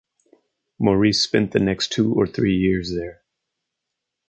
Maurice 0.79 1.21
spent 1.23 1.51
the 1.51 1.59
next 1.59 1.91
two 1.91 2.11
or 2.15 2.25
three 2.25 2.55
years 2.55 2.91
there. 2.95 3.21